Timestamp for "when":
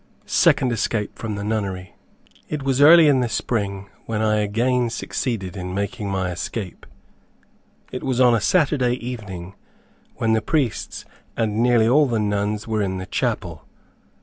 4.07-4.19, 10.15-10.33